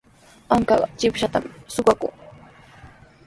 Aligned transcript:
Ankaqa 0.55 0.87
chipshatami 0.99 1.51
suqakun. 1.75 2.13